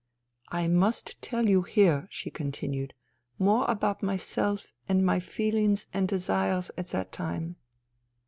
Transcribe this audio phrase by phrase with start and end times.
[0.49, 2.95] "I must tell you here," she continued,"
[3.47, 7.57] more about myself and my feelings and desires at that time.